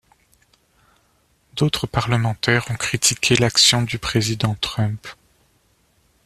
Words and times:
D'autres 1.55 1.85
parlementaires 1.85 2.71
ont 2.71 2.75
critiqué 2.75 3.35
l'action 3.35 3.83
du 3.83 3.99
président 3.99 4.55
Trump. 4.59 5.07